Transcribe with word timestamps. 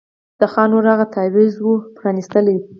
د 0.39 0.41
خان 0.53 0.69
ورور 0.71 0.87
هغه 0.93 1.05
تعویذ 1.15 1.53
وو 1.59 1.73
پرانیستلی 1.97 2.57